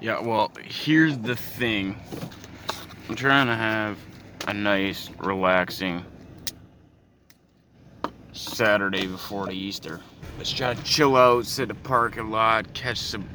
[0.00, 1.94] Yeah, well, here's the thing.
[3.08, 3.98] I'm trying to have
[4.46, 6.02] a nice, relaxing
[8.32, 10.00] Saturday before the Easter.
[10.38, 13.28] Let's try to chill out, sit in the parking lot, catch some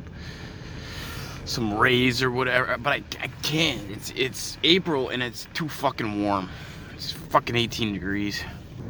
[1.45, 2.75] some rays or whatever.
[2.79, 3.79] But I, I can't.
[3.91, 6.49] It's it's April and it's too fucking warm.
[6.95, 8.43] It's fucking 18 degrees.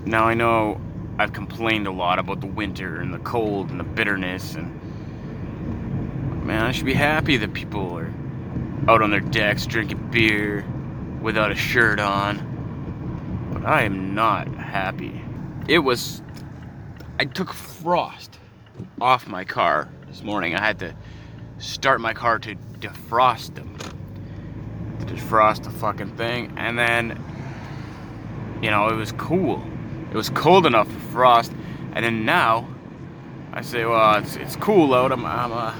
[0.05, 0.80] Now I know
[1.20, 4.80] I've complained a lot about the winter and the cold and the bitterness and
[6.46, 8.13] man, I should be happy that people are
[8.88, 10.66] out on their decks drinking beer
[11.21, 13.49] without a shirt on.
[13.52, 15.21] But I am not happy.
[15.68, 16.21] It was
[17.18, 18.38] I took frost
[19.02, 20.55] off my car this morning.
[20.55, 20.95] I had to
[21.58, 23.76] start my car to defrost them.
[24.99, 26.54] To defrost the fucking thing.
[26.57, 27.23] And then,
[28.62, 29.63] you know, it was cool.
[30.12, 31.54] It was cold enough for frost.
[31.93, 32.68] And then now,
[33.54, 35.13] I say, well, it's, it's cool out.
[35.13, 35.73] I'm, I'm uh,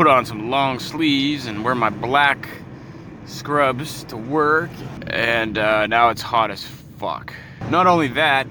[0.00, 2.48] put on some long sleeves and wear my black
[3.26, 4.70] scrubs to work.
[5.08, 6.64] And uh, now it's hot as
[6.96, 7.34] fuck.
[7.68, 8.46] Not only that,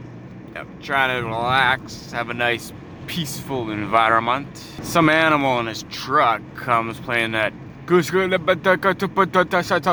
[0.56, 2.72] I'm trying to relax, have a nice
[3.08, 4.58] peaceful environment.
[4.84, 7.52] Some animal in his truck comes playing that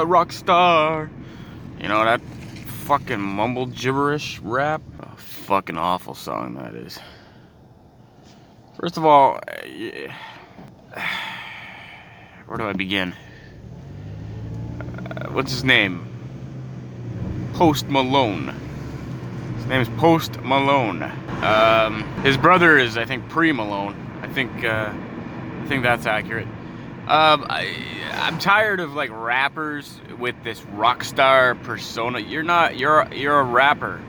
[0.07, 1.11] rock star.
[1.81, 2.21] You know that
[2.85, 4.83] fucking mumble gibberish rap?
[5.01, 6.99] A fucking awful song that is.
[8.79, 9.41] First of all,
[12.47, 13.15] where do I begin?
[14.81, 16.07] Uh, what's his name?
[17.55, 18.55] Post Malone.
[19.57, 21.03] His name is Post Malone.
[21.43, 23.95] Um, his brother is, I think, Pre Malone.
[24.23, 26.47] I think, uh, I think that's accurate.
[27.09, 27.73] Um, I,
[28.13, 32.19] I'm tired of like rappers with this rock star persona.
[32.19, 32.77] You're not.
[32.77, 34.03] You're you're a rapper,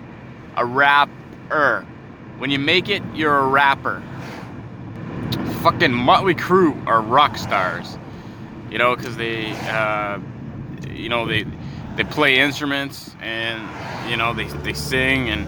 [0.55, 1.85] a rapper.
[2.39, 4.01] When you make it, you're a rapper.
[5.61, 7.99] Fucking Motley Crue are rock stars,
[8.69, 10.19] you know, because they, uh,
[10.89, 11.45] you know, they
[11.95, 13.61] they play instruments and
[14.09, 15.47] you know they, they sing and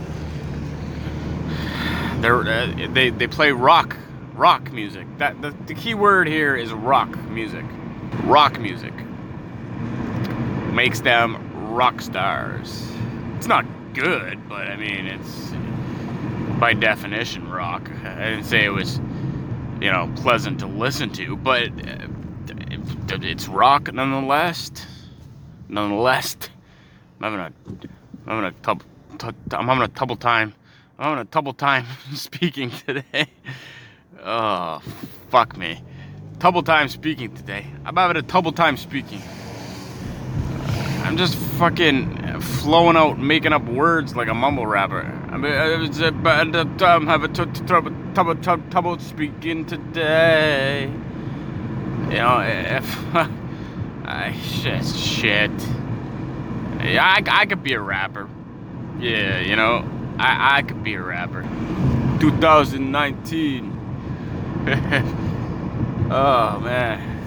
[2.23, 3.95] they're uh, they they play rock
[4.33, 5.05] rock music.
[5.17, 7.65] That the, the key word here is rock music.
[8.23, 8.93] Rock music
[10.73, 12.87] makes them rock stars.
[13.37, 15.51] It's not good but i mean it's
[16.59, 17.89] by definition rock.
[18.05, 18.97] I didn't say it was
[19.81, 22.07] you know pleasant to listen to but uh,
[23.11, 24.71] it's rock nonetheless
[25.67, 26.35] nonetheless
[27.21, 27.51] I'm having a,
[28.27, 28.83] I'm having a tub,
[29.51, 30.53] I'm having a double time.
[30.97, 33.27] I'm having a double time speaking today.
[34.23, 34.81] Oh,
[35.29, 35.81] fuck me.
[36.37, 37.65] Double time speaking today.
[37.83, 39.21] I'm having a double time speaking.
[41.03, 45.01] I'm just fucking flowing out, making up words like a mumble rapper.
[45.29, 47.91] I mean, I'm having trouble,
[48.69, 50.93] trouble speaking today.
[52.09, 53.15] You know, if
[54.03, 55.51] I shit, shit.
[56.83, 58.27] Yeah, I, I could be a rapper.
[58.99, 59.87] Yeah, you know,
[60.17, 61.43] I, I could be a rapper.
[62.19, 63.75] 2019.
[66.11, 67.17] oh, man.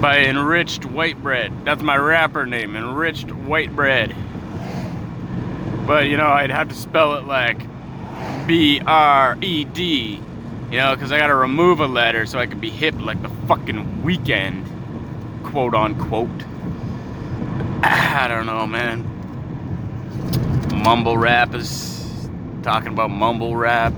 [0.00, 1.52] By Enriched White Bread.
[1.64, 4.14] That's my rapper name, Enriched White Bread.
[5.84, 7.58] But, you know, I'd have to spell it like
[8.46, 10.20] B R E D.
[10.70, 13.30] You know, because I gotta remove a letter so I can be hip like the
[13.46, 14.66] fucking Weeknd.
[15.44, 16.28] Quote unquote.
[17.82, 19.04] I don't know, man.
[20.82, 22.28] Mumble rap is
[22.62, 23.94] talking about mumble rap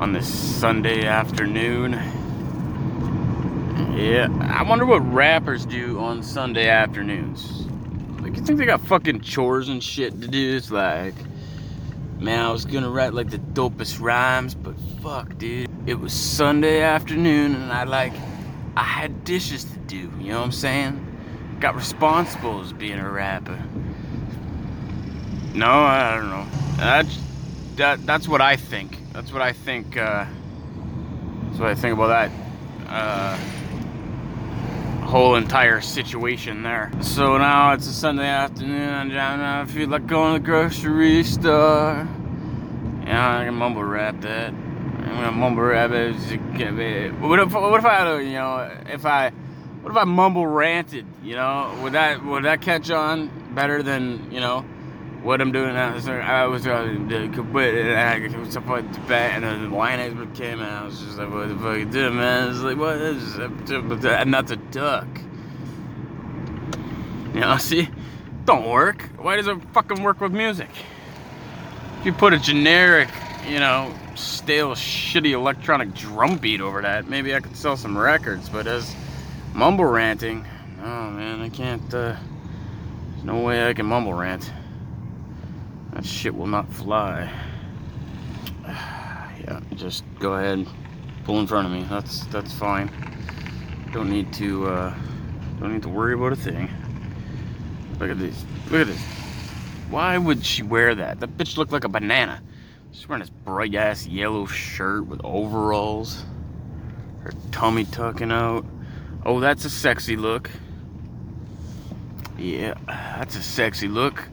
[0.00, 1.92] on this Sunday afternoon.
[3.94, 7.66] Yeah, I wonder what rappers do on Sunday afternoons.
[8.20, 10.56] Like, you think they got fucking chores and shit to do?
[10.56, 11.14] It's like,
[12.18, 14.54] man, I was gonna write like the dopest rhymes,
[15.02, 15.68] fuck, dude.
[15.86, 18.12] It was Sunday afternoon and I like,
[18.76, 21.08] I had dishes to do, you know what I'm saying?
[21.62, 23.56] got responsible as being a rapper.
[25.54, 26.46] No, I don't know.
[26.76, 27.16] That's
[27.76, 28.04] that.
[28.04, 28.98] That's what I think.
[29.12, 29.96] That's what I think.
[29.96, 30.24] Uh,
[31.44, 32.32] that's what I think about that
[32.88, 33.36] uh,
[35.06, 36.90] whole entire situation there.
[37.00, 42.08] So now it's a Sunday afternoon, and I feel like going to the grocery store.
[43.04, 44.52] Yeah, I can mumble rap that.
[45.14, 45.90] Gonna mumble rap.
[45.90, 49.32] What if, what if I, you know, if I
[49.82, 51.06] what if I mumble ranted?
[51.24, 54.60] You know, would that would that catch on better than you know
[55.22, 55.98] what I'm doing now?
[55.98, 56.84] So I was uh,
[58.50, 61.56] support the bat, and then the lion came, and I was just like, "What the
[61.56, 65.08] fuck you doing, man?" It's like, "What is?" And that's a duck.
[67.34, 67.88] You know, see,
[68.44, 69.10] don't work.
[69.18, 70.70] Why does it fucking work with music?
[71.98, 73.08] If you put a generic,
[73.48, 78.48] you know, stale, shitty electronic drum beat over that, maybe I could sell some records.
[78.48, 78.94] But as
[79.54, 80.46] Mumble ranting.
[80.82, 81.82] Oh man, I can't.
[81.92, 82.16] Uh,
[83.10, 84.50] there's no way I can mumble rant.
[85.92, 87.30] That shit will not fly.
[88.66, 90.66] yeah, just go ahead,
[91.24, 91.86] pull in front of me.
[91.90, 92.90] That's that's fine.
[93.92, 94.66] Don't need to.
[94.68, 94.94] Uh,
[95.60, 96.70] don't need to worry about a thing.
[98.00, 98.42] Look at this.
[98.70, 99.02] Look at this.
[99.90, 101.20] Why would she wear that?
[101.20, 102.40] That bitch looked like a banana.
[102.92, 106.24] She's wearing this bright ass yellow shirt with overalls.
[107.22, 108.66] Her tummy tucking out.
[109.24, 110.50] Oh, that's a sexy look.
[112.36, 114.28] Yeah, that's a sexy look.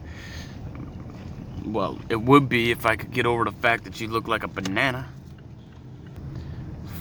[1.64, 4.44] Well, it would be if I could get over the fact that you look like
[4.44, 5.08] a banana.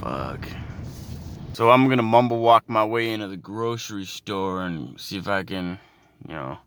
[0.01, 0.47] Fuck.
[1.55, 5.43] So I'm gonna mumble walk my way into the grocery store and see if I
[5.43, 5.81] can,
[6.29, 6.59] you know,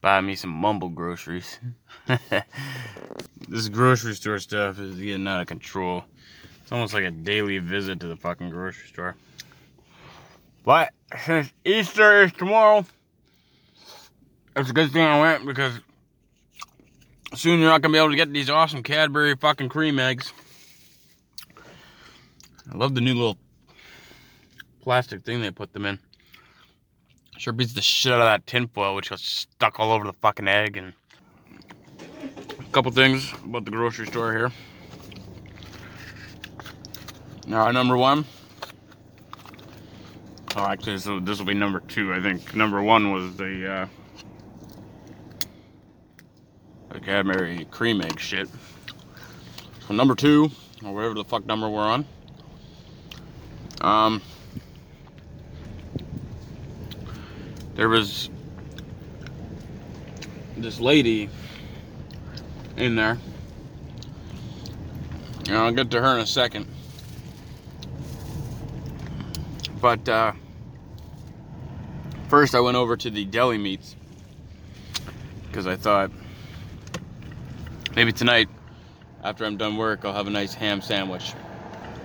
[0.00, 1.58] buy me some mumble groceries.
[3.48, 6.04] this grocery store stuff is getting out of control.
[6.62, 9.16] It's almost like a daily visit to the fucking grocery store.
[10.64, 10.92] But
[11.24, 12.84] since Easter is tomorrow,
[14.54, 15.80] it's a good thing I went because
[17.34, 20.32] soon you're not gonna be able to get these awesome Cadbury fucking cream eggs.
[22.70, 23.38] I love the new little
[24.82, 25.98] plastic thing they put them in.
[27.38, 30.48] Sure beats the shit out of that tinfoil, which got stuck all over the fucking
[30.48, 30.76] egg.
[30.76, 30.92] And
[32.58, 34.50] a couple things about the grocery store here.
[37.46, 38.24] Now, number one.
[40.56, 42.12] Oh, actually, so this will be number two.
[42.12, 43.86] I think number one was the uh,
[46.90, 48.48] the Cadbury cream egg shit.
[49.86, 50.50] So number two,
[50.84, 52.04] or whatever the fuck number we're on.
[53.80, 54.22] Um,
[57.78, 58.28] there was
[60.56, 61.30] this lady
[62.76, 63.16] in there.
[65.46, 66.66] And I'll get to her in a second.
[69.80, 70.32] But uh,
[72.26, 73.94] first, I went over to the deli meats
[75.46, 76.10] because I thought
[77.94, 78.48] maybe tonight,
[79.22, 81.32] after I'm done work, I'll have a nice ham sandwich.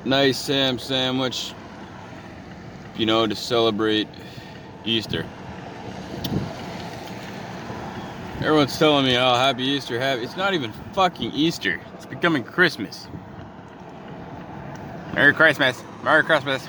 [0.06, 1.52] Nice ham sandwich,
[2.96, 4.08] you know, to celebrate
[4.86, 5.26] Easter.
[8.44, 10.22] Everyone's telling me, oh, happy Easter, happy.
[10.24, 11.80] It's not even fucking Easter.
[11.94, 13.08] It's becoming Christmas.
[15.14, 15.82] Merry Christmas.
[16.04, 16.68] Merry Christmas.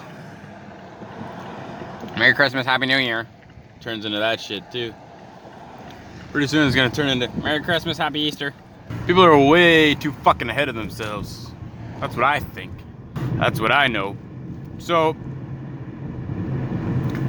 [2.16, 3.26] Merry Christmas, Happy New Year.
[3.80, 4.94] Turns into that shit too.
[6.30, 8.54] Pretty soon it's gonna turn into Merry Christmas, Happy Easter.
[9.08, 11.50] People are way too fucking ahead of themselves.
[11.98, 12.72] That's what I think.
[13.34, 14.16] That's what I know.
[14.78, 15.16] So,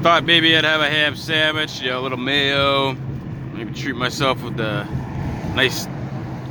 [0.04, 2.96] thought maybe I'd have a ham sandwich, you know, a little mayo,
[3.56, 4.84] Maybe treat myself with a
[5.56, 5.88] nice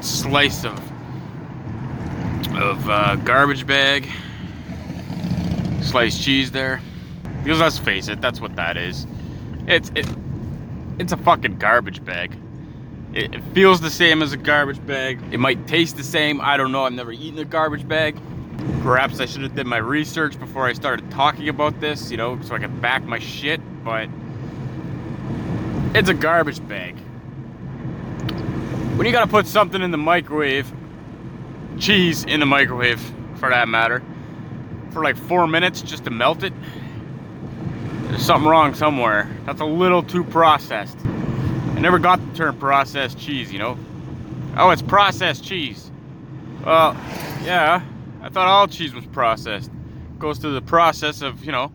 [0.00, 0.72] slice of
[2.56, 4.08] of uh, garbage bag,
[5.82, 6.80] sliced cheese there.
[7.42, 9.06] Because let's face it, that's what that is.
[9.66, 10.06] It's it,
[10.98, 12.34] it's a fucking garbage bag.
[13.12, 15.20] It, it feels the same as a garbage bag.
[15.30, 16.40] It might taste the same.
[16.40, 16.84] I don't know.
[16.84, 18.16] I've never eaten a garbage bag.
[18.82, 22.40] Perhaps I should have did my research before I started talking about this, you know,
[22.40, 23.60] so I could back my shit.
[23.84, 24.08] But
[25.94, 26.96] it's a garbage bag.
[28.96, 30.72] When you gotta put something in the microwave,
[31.78, 33.00] cheese in the microwave
[33.36, 34.02] for that matter,
[34.90, 36.52] for like four minutes just to melt it,
[38.08, 39.28] there's something wrong somewhere.
[39.46, 40.96] That's a little too processed.
[41.04, 43.78] I never got the term processed cheese, you know?
[44.56, 45.90] Oh, it's processed cheese.
[46.64, 46.94] Well,
[47.42, 47.82] yeah,
[48.22, 49.70] I thought all cheese was processed.
[50.18, 51.72] Goes through the process of, you know,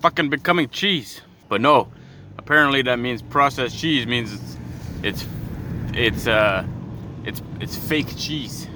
[0.00, 1.20] fucking becoming cheese.
[1.48, 1.92] But no,
[2.44, 4.56] apparently that means processed cheese means it's
[5.02, 5.26] it's
[5.94, 6.64] it's uh
[7.24, 8.68] it's it's fake cheese.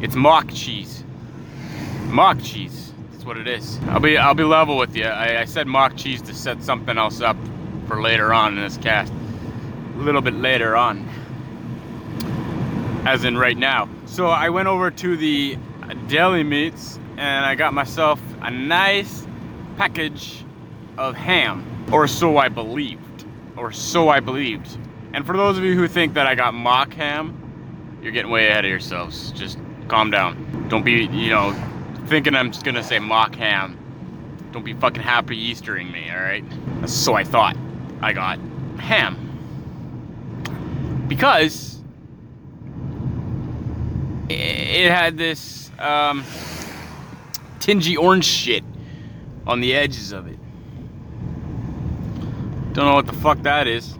[0.00, 1.02] It's mock cheese.
[2.06, 2.92] Mock cheese.
[3.10, 3.78] That's what it is.
[3.88, 5.04] I'll be I'll be level with you.
[5.04, 7.36] I, I said mock cheese to set something else up
[7.88, 9.12] for later on in this cast.
[9.96, 11.08] A little bit later on.
[13.04, 13.88] As in right now.
[14.06, 15.58] So I went over to the
[16.06, 19.26] deli meats and I got myself a nice
[19.76, 20.44] package
[20.96, 23.26] of ham or so I believed.
[23.56, 24.78] Or so I believed.
[25.12, 27.38] And for those of you who think that I got mock ham,
[28.02, 29.30] you're getting way ahead of yourselves.
[29.32, 29.58] Just
[29.88, 30.66] calm down.
[30.68, 31.54] Don't be, you know,
[32.06, 33.78] thinking I'm just gonna say mock ham.
[34.52, 36.44] Don't be fucking happy Eastering me, alright?
[36.86, 37.56] So I thought
[38.00, 38.38] I got
[38.78, 39.18] ham.
[41.08, 41.82] Because
[44.28, 46.24] it had this um,
[47.58, 48.64] tingy orange shit
[49.46, 50.38] on the edges of it.
[52.72, 53.98] Don't know what the fuck that is.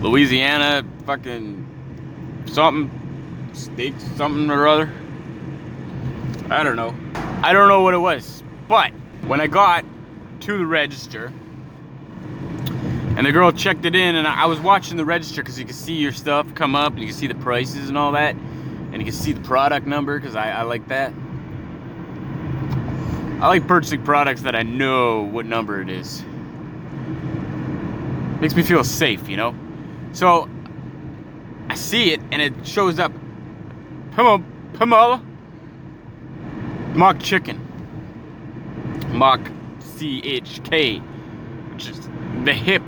[0.00, 4.92] Louisiana fucking something, steak something or other.
[6.50, 6.94] I don't know.
[7.42, 8.42] I don't know what it was.
[8.68, 8.90] But
[9.26, 9.84] when I got
[10.42, 11.32] to the register.
[13.16, 15.74] And the girl checked it in, and I was watching the register because you can
[15.74, 18.96] see your stuff come up, and you can see the prices and all that, and
[18.96, 21.12] you can see the product number because I, I like that.
[23.40, 26.24] I like purchasing products that I know what number it is.
[28.42, 29.54] Makes me feel safe, you know?
[30.10, 30.48] So
[31.70, 33.12] I see it and it shows up
[34.16, 35.22] Pamela, Pamela
[36.92, 37.56] mock chicken.
[39.12, 39.40] Mock
[39.78, 41.00] CHK,
[41.72, 42.00] which is
[42.44, 42.82] the hip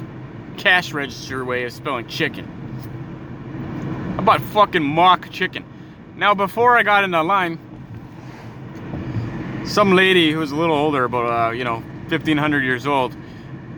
[0.57, 2.49] cash register way of spelling chicken.
[4.19, 5.65] I bought fucking mock chicken.
[6.17, 7.61] Now, before I got in the line,
[9.65, 11.77] some lady who was a little older, about uh, you know,
[12.09, 13.17] 1500 years old,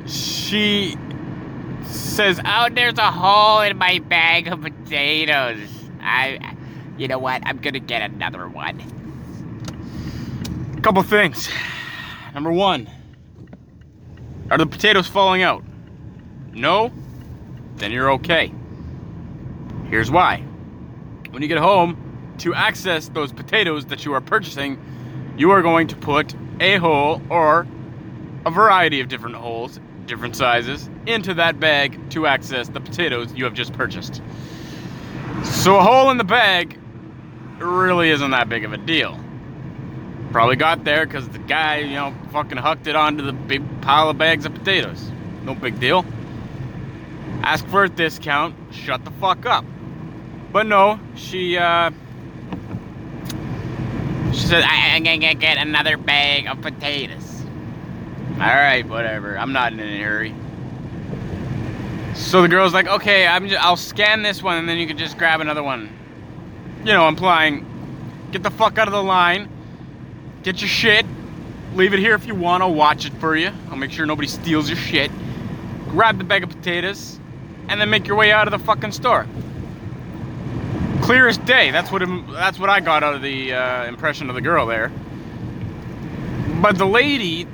[0.06, 0.96] she
[2.16, 5.68] says, "Oh, there's a hole in my bag of potatoes.
[6.00, 6.56] I,
[6.96, 7.42] you know what?
[7.44, 8.80] I'm gonna get another one."
[10.76, 11.50] A couple things.
[12.32, 12.88] Number one,
[14.50, 15.62] are the potatoes falling out?
[16.52, 16.90] No?
[17.76, 18.52] Then you're okay.
[19.90, 20.42] Here's why.
[21.30, 24.78] When you get home, to access those potatoes that you are purchasing,
[25.36, 27.66] you are going to put a hole or
[28.44, 33.44] a variety of different holes, different sizes, into that bag to access the potatoes you
[33.44, 34.22] have just purchased.
[35.42, 36.78] So a hole in the bag
[37.58, 39.18] really isn't that big of a deal.
[40.32, 44.10] Probably got there because the guy, you know, fucking hucked it onto the big pile
[44.10, 45.10] of bags of potatoes.
[45.44, 46.04] No big deal.
[47.42, 49.64] Ask for a discount, shut the fuck up.
[50.52, 51.90] But no, she, uh,
[54.32, 57.35] she said, I, am gonna get another bag of potatoes.
[58.32, 59.38] Alright, whatever.
[59.38, 60.34] I'm not in any hurry.
[62.14, 64.98] So the girl's like, okay, I'm just, I'll scan this one and then you can
[64.98, 65.90] just grab another one.
[66.80, 67.64] You know, implying,
[68.32, 69.48] get the fuck out of the line,
[70.42, 71.06] get your shit,
[71.74, 73.50] leave it here if you want, I'll watch it for you.
[73.70, 75.10] I'll make sure nobody steals your shit.
[75.88, 77.18] Grab the bag of potatoes,
[77.68, 79.26] and then make your way out of the fucking store
[81.06, 81.70] clear as day.
[81.70, 82.02] That's what
[82.32, 84.90] that's what I got out of the uh, impression of the girl there.
[86.60, 87.46] But the lady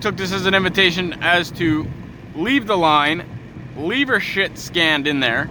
[0.00, 1.86] took this as an invitation as to
[2.34, 3.24] leave the line,
[3.76, 5.48] leave her shit scanned in there,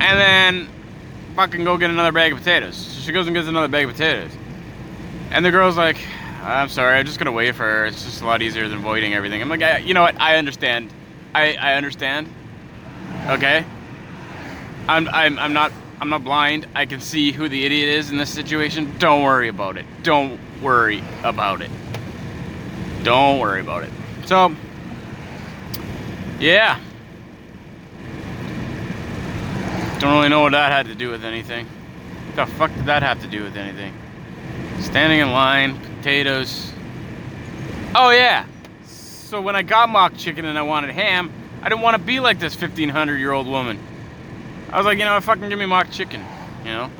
[0.00, 0.68] then
[1.36, 2.76] fucking go get another bag of potatoes.
[2.76, 4.30] So she goes and gets another bag of potatoes.
[5.30, 5.98] And the girl's like,
[6.42, 7.86] I'm sorry, I'm just gonna wait for her.
[7.86, 9.42] It's just a lot easier than voiding everything.
[9.42, 10.20] I'm like, you know what?
[10.20, 10.90] I understand.
[11.34, 12.32] I, I understand.
[13.26, 13.64] Okay?
[14.88, 16.66] I'm, I'm, I'm not I'm not blind.
[16.76, 18.96] I can see who the idiot is in this situation.
[18.98, 19.84] Don't worry about it.
[20.04, 21.70] Don't worry about it.
[23.02, 23.90] Don't worry about it.
[24.26, 24.54] So,
[26.38, 26.78] yeah.
[29.98, 31.66] Don't really know what that had to do with anything.
[31.66, 33.92] What the fuck did that have to do with anything?
[34.80, 36.72] Standing in line, potatoes.
[37.94, 38.46] Oh yeah.
[38.84, 42.20] So when I got mock chicken and I wanted ham, I didn't want to be
[42.20, 43.78] like this 1500 year old woman.
[44.70, 46.24] I was like, you know, fucking give me mock chicken,
[46.64, 46.90] you know.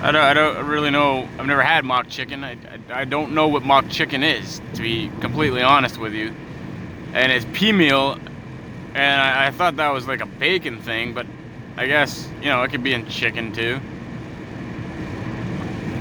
[0.00, 1.28] I don't, I don't really know.
[1.38, 2.44] I've never had mock chicken.
[2.44, 6.32] I, I, I don't know what mock chicken is, to be completely honest with you.
[7.14, 8.16] And it's pea meal,
[8.94, 11.26] and I, I thought that was like a bacon thing, but
[11.76, 13.80] I guess, you know, it could be in chicken too.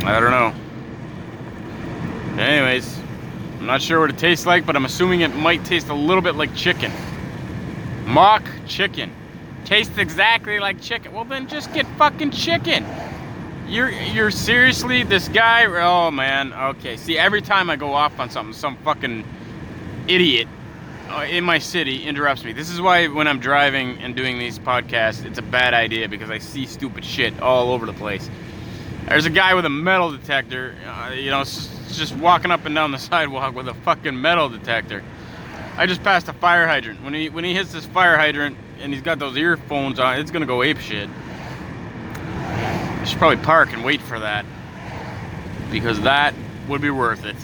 [0.05, 0.53] I don't know.
[2.39, 2.99] Anyways,
[3.59, 6.21] I'm not sure what it tastes like, but I'm assuming it might taste a little
[6.21, 6.91] bit like chicken.
[8.05, 9.11] Mock chicken
[9.65, 11.13] tastes exactly like chicken.
[11.13, 12.85] Well, then just get fucking chicken.
[13.67, 15.65] You're you're seriously this guy?
[15.65, 16.53] Oh man.
[16.53, 16.95] Okay.
[16.95, 19.25] See, every time I go off on something, some fucking
[20.07, 20.47] idiot
[21.09, 22.53] uh, in my city interrupts me.
[22.53, 26.29] This is why when I'm driving and doing these podcasts, it's a bad idea because
[26.29, 28.29] I see stupid shit all over the place.
[29.09, 32.91] There's a guy with a metal detector, uh, you know, just walking up and down
[32.91, 35.03] the sidewalk with a fucking metal detector.
[35.75, 37.03] I just passed a fire hydrant.
[37.03, 40.31] When he when he hits this fire hydrant, and he's got those earphones on, it's
[40.31, 41.09] gonna go ape shit.
[43.07, 44.45] Should probably park and wait for that.
[45.71, 46.33] Because that
[46.67, 47.35] would be worth it.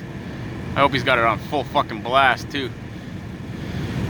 [0.75, 2.69] I hope he's got it on full fucking blast too.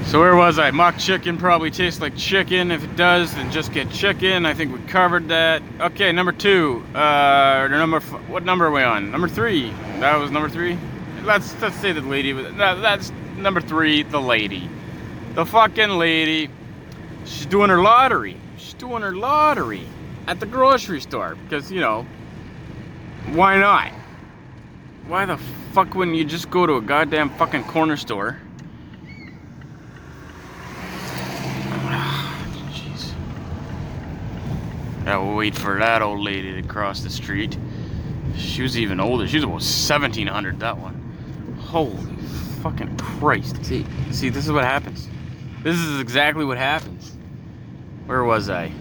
[0.05, 0.72] So where was I?
[0.72, 2.72] Mock chicken probably tastes like chicken.
[2.72, 4.45] If it does, then just get chicken.
[4.45, 5.62] I think we covered that.
[5.79, 6.83] Okay, number two.
[6.93, 9.12] Uh, number what number are we on?
[9.12, 9.69] Number three.
[10.00, 10.77] That was number three.
[11.24, 12.31] Let's let's say the lady.
[12.33, 14.03] That, that's number three.
[14.03, 14.69] The lady.
[15.36, 16.50] The fucking lady
[17.25, 18.38] She's doing her lottery.
[18.57, 19.88] She's doing her lottery
[20.27, 22.05] at the grocery store because, you know,
[23.31, 23.91] why not?
[25.07, 25.37] Why the
[25.73, 28.39] fuck wouldn't you just go to a goddamn fucking corner store?
[32.71, 33.13] Jeez.
[35.05, 37.57] Gotta wait for that old lady to cross the street.
[38.37, 39.27] She was even older.
[39.27, 40.99] She was about 1700, that one.
[41.59, 42.15] Holy
[42.61, 43.63] fucking Christ.
[43.65, 45.09] See, see, this is what happens.
[45.63, 47.15] This is exactly what happens.
[48.05, 48.71] Where was I?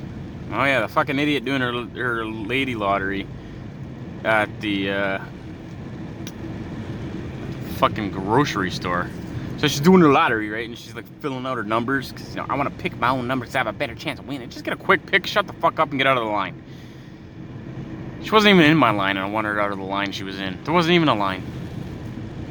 [0.52, 3.26] Oh yeah, the fucking idiot doing her her lady lottery
[4.22, 5.24] at the uh,
[7.76, 9.08] fucking grocery store.
[9.56, 10.68] So she's doing her lottery, right?
[10.68, 13.08] And she's like filling out her numbers because you know I want to pick my
[13.08, 14.50] own numbers to have a better chance of winning.
[14.50, 16.62] Just get a quick pick, shut the fuck up, and get out of the line.
[18.22, 20.22] She wasn't even in my line, and I wanted her out of the line she
[20.22, 20.62] was in.
[20.64, 21.42] There wasn't even a line.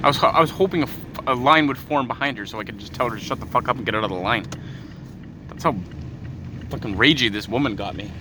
[0.03, 0.87] I was I was hoping a,
[1.27, 3.45] a line would form behind her so I could just tell her to shut the
[3.45, 4.47] fuck up and get out of the line.
[5.49, 5.75] That's how
[6.71, 8.11] fucking ragey this woman got me.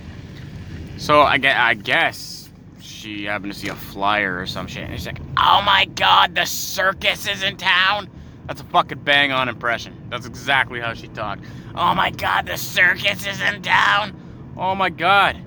[0.97, 5.07] So I, I guess she happened to see a flyer or some shit, and she's
[5.07, 8.09] like, "Oh my god, the circus is in town."
[8.47, 9.95] That's a fucking bang on impression.
[10.09, 11.43] That's exactly how she talked.
[11.73, 14.13] Oh my god, the circus is in town.
[14.57, 15.37] Oh my god.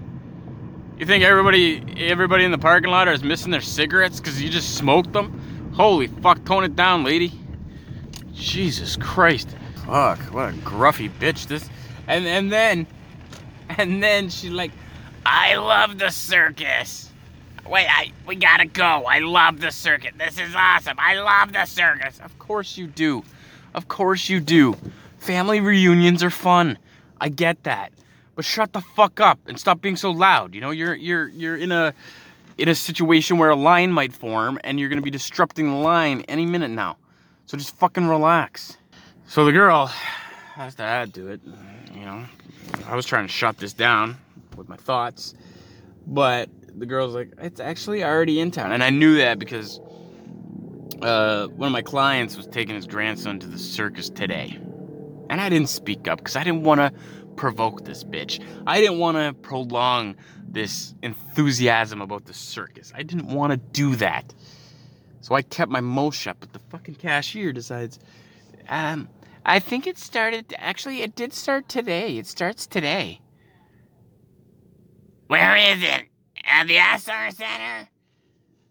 [0.99, 4.76] You think everybody everybody in the parking lot is missing their cigarettes because you just
[4.76, 5.73] smoked them?
[5.75, 7.32] Holy fuck, tone it down, lady.
[8.32, 9.54] Jesus Christ.
[9.87, 11.68] Fuck, what a gruffy bitch this.
[12.06, 12.87] And and then
[13.70, 14.73] and then she's like,
[15.25, 17.11] I love the circus.
[17.66, 19.04] Wait, I we gotta go.
[19.04, 20.12] I love the circus.
[20.18, 20.96] This is awesome.
[20.99, 22.20] I love the circus.
[22.20, 23.25] Of course you do.
[23.75, 24.76] Of course you do.
[25.18, 26.78] Family reunions are fun.
[27.20, 27.92] I get that.
[28.34, 30.54] But shut the fuck up and stop being so loud.
[30.54, 31.94] You know, you're you're you're in a
[32.58, 36.20] in a situation where a line might form and you're gonna be disrupting the line
[36.28, 36.99] any minute now.
[37.46, 38.76] So just fucking relax.
[39.26, 41.40] So the girl has to add to it.
[41.94, 42.24] You know,
[42.86, 44.16] I was trying to shut this down
[44.56, 45.34] with my thoughts,
[46.06, 49.80] but the girl's like, it's actually already in town, and I knew that because
[51.02, 54.58] uh, one of my clients was taking his grandson to the circus today,
[55.30, 56.92] and I didn't speak up because I didn't want to
[57.36, 58.44] provoke this bitch.
[58.66, 60.16] I didn't want to prolong
[60.48, 62.92] this enthusiasm about the circus.
[62.94, 64.34] I didn't want to do that.
[65.20, 67.98] So I kept my mouth shut, but the fucking cashier decides,
[68.68, 69.09] um,
[69.46, 72.16] I think it started, actually, it did start today.
[72.16, 73.20] It starts today.
[75.26, 76.04] Where is it?
[76.44, 77.88] At the Essar Centre?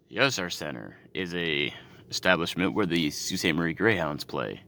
[0.10, 1.74] The Essar Centre is a
[2.10, 3.56] establishment where the Sault Ste.
[3.56, 4.62] Marie Greyhounds play.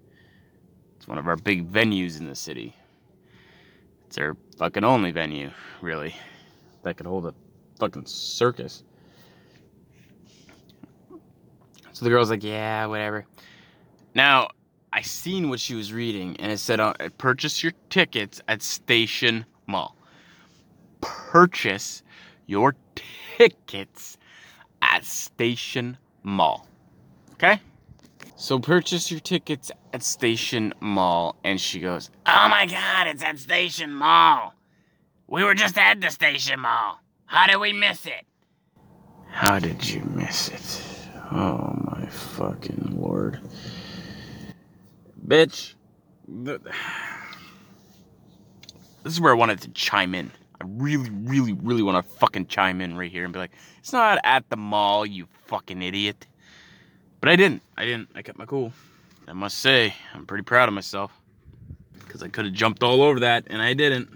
[0.98, 2.76] It's one of our big venues in the city.
[4.08, 6.16] It's our fucking only venue, really,
[6.84, 7.34] that could hold a
[7.80, 8.84] fucking circus.
[11.92, 13.26] So the girl's like, yeah, whatever.
[14.14, 14.50] Now,
[14.96, 19.46] I seen what she was reading, and it said, uh, purchase your tickets at Station
[19.68, 19.94] Mall.
[21.02, 22.02] Purchase
[22.48, 22.78] your
[23.38, 24.18] tickets
[24.82, 26.66] at Station Mall.
[27.34, 27.60] Okay?
[28.38, 31.36] So purchase your tickets at Station Mall.
[31.44, 34.54] And she goes, Oh my god, it's at Station Mall.
[35.28, 37.02] We were just at the Station Mall.
[37.26, 38.26] How did we miss it?
[39.30, 41.10] How did you miss it?
[41.34, 43.42] Oh my fucking lord.
[45.26, 45.74] Bitch.
[46.28, 46.60] This
[49.06, 50.32] is where I wanted to chime in.
[50.62, 53.92] I really, really, really want to fucking chime in right here and be like, it's
[53.92, 56.28] not at the mall, you fucking idiot.
[57.20, 57.62] But I didn't.
[57.76, 58.10] I didn't.
[58.16, 58.72] I kept my cool.
[59.28, 61.12] I must say, I'm pretty proud of myself.
[62.00, 64.10] Because I could have jumped all over that, and I didn't.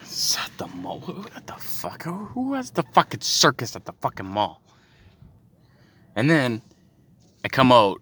[0.00, 1.00] It's at the mall.
[1.00, 2.04] What the fuck?
[2.04, 4.62] Who has the fucking circus at the fucking mall?
[6.14, 6.62] And then
[7.44, 8.00] I come out.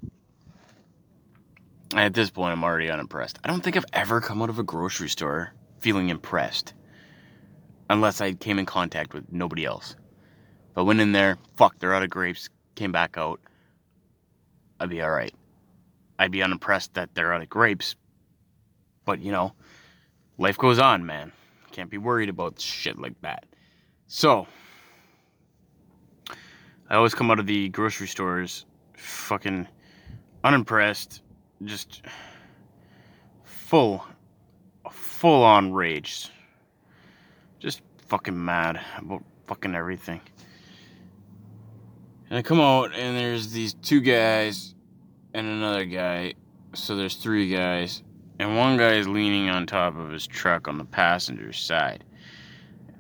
[1.94, 3.38] At this point, I'm already unimpressed.
[3.44, 6.72] I don't think I've ever come out of a grocery store feeling impressed
[7.90, 9.94] unless I came in contact with nobody else.
[10.70, 13.40] If I went in there, fuck, they're out of grapes, came back out,
[14.81, 15.35] I'd be alright.
[16.18, 17.94] I'd be unimpressed that they're out of grapes.
[19.05, 19.52] But, you know,
[20.38, 21.31] life goes on, man.
[21.72, 23.44] Can't be worried about shit like that.
[24.07, 24.46] So,
[26.88, 28.64] I always come out of the grocery stores
[28.96, 29.68] fucking
[30.42, 31.22] unimpressed,
[31.66, 32.03] just
[33.44, 34.05] full,
[34.90, 36.31] full on rage
[37.62, 40.20] just fucking mad about fucking everything.
[42.29, 44.75] And I come out and there's these two guys
[45.33, 46.35] and another guy.
[46.75, 48.03] So there's three guys.
[48.40, 52.03] And one guy is leaning on top of his truck on the passenger side.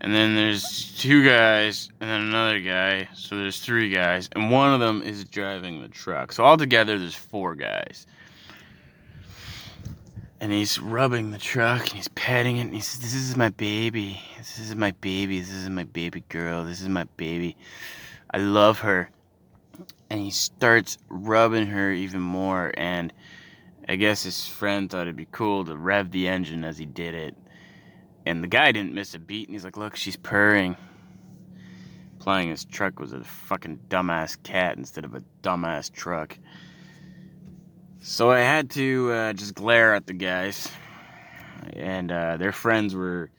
[0.00, 3.08] And then there's two guys and then another guy.
[3.14, 4.28] So there's three guys.
[4.36, 6.30] And one of them is driving the truck.
[6.30, 8.06] So altogether there's four guys
[10.42, 13.50] and he's rubbing the truck and he's petting it and he says, This is my
[13.50, 14.20] baby.
[14.36, 15.38] This is my baby.
[15.38, 16.64] This is my baby girl.
[16.64, 17.56] This is my baby.
[18.28, 19.08] I love her.
[20.10, 22.72] And he starts rubbing her even more.
[22.76, 23.12] And
[23.88, 27.14] I guess his friend thought it'd be cool to rev the engine as he did
[27.14, 27.36] it.
[28.26, 29.46] And the guy didn't miss a beat.
[29.46, 30.76] And he's like, Look, she's purring.
[32.14, 36.36] Implying his truck was a fucking dumbass cat instead of a dumbass truck.
[38.04, 40.68] So I had to uh, just glare at the guys,
[41.72, 43.30] and uh, their friends were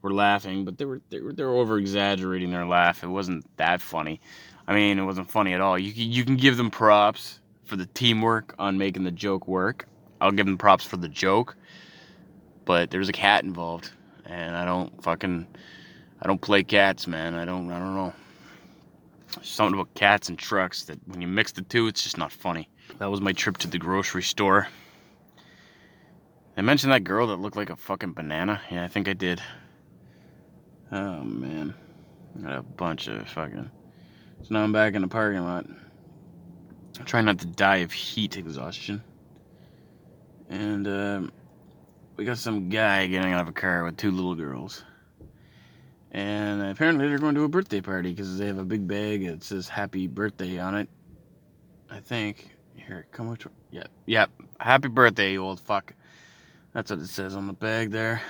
[0.00, 3.04] were laughing, but they were they were, they were over exaggerating their laugh.
[3.04, 4.22] It wasn't that funny.
[4.66, 5.78] I mean, it wasn't funny at all.
[5.78, 9.86] You you can give them props for the teamwork on making the joke work.
[10.18, 11.54] I'll give them props for the joke,
[12.64, 13.90] but there was a cat involved,
[14.24, 15.46] and I don't fucking
[16.22, 17.34] I don't play cats, man.
[17.34, 18.14] I don't I don't know.
[19.34, 22.32] There's something about cats and trucks that when you mix the two, it's just not
[22.32, 22.70] funny.
[22.98, 24.68] That was my trip to the grocery store.
[26.56, 28.60] I mentioned that girl that looked like a fucking banana.
[28.70, 29.42] Yeah, I think I did.
[30.90, 31.74] Oh man,
[32.42, 33.70] got a bunch of fucking.
[34.42, 35.66] So now I'm back in the parking lot.
[37.04, 39.02] Trying not to die of heat exhaustion.
[40.48, 41.32] And um,
[42.16, 44.82] we got some guy getting out of a car with two little girls.
[46.12, 49.42] And apparently they're going to a birthday party because they have a big bag that
[49.42, 50.88] says happy birthday on it.
[51.90, 52.55] I think.
[52.76, 53.46] Here, come with.
[53.70, 54.30] Yep, yep.
[54.60, 55.92] Happy birthday, you old fuck.
[56.72, 58.22] That's what it says on the bag there.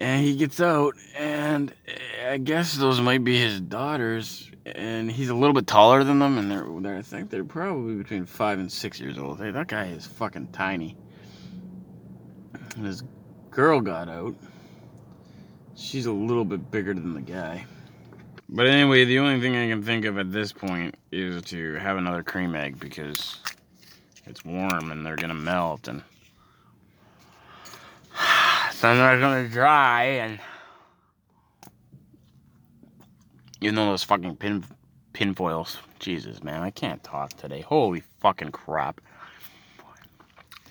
[0.00, 1.72] And he gets out, and
[2.26, 4.50] I guess those might be his daughters.
[4.64, 7.94] And he's a little bit taller than them, and they're, they're I think they're probably
[7.94, 9.38] between five and six years old.
[9.38, 10.96] Hey, that guy is fucking tiny.
[12.76, 13.02] And his
[13.50, 14.34] girl got out.
[15.74, 17.66] She's a little bit bigger than the guy.
[18.52, 21.96] But anyway, the only thing I can think of at this point is to have
[21.96, 23.38] another cream egg because
[24.26, 26.02] it's warm and they're gonna melt and
[28.80, 30.40] then they're gonna dry and
[33.60, 34.64] you know those fucking pin
[35.12, 35.78] pin foils.
[36.00, 37.60] Jesus man, I can't talk today.
[37.60, 39.00] Holy fucking crap.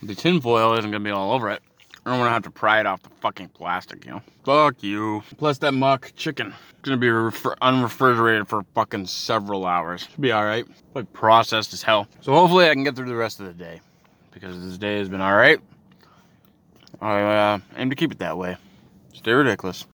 [0.04, 1.64] The tin foil isn't gonna be all over it.
[2.10, 4.22] I don't want to have to pry it off the fucking plastic, you know?
[4.44, 5.22] Fuck you.
[5.38, 6.56] Plus that muck chicken.
[6.72, 10.08] It's gonna be unrefrigerated for fucking several hours.
[10.10, 10.66] Should be alright.
[10.92, 12.08] But processed as hell.
[12.22, 13.82] So hopefully I can get through the rest of the day.
[14.32, 15.60] Because this day has been alright.
[17.00, 18.58] I uh, aim to keep it that way.
[19.14, 19.86] Stay ridiculous.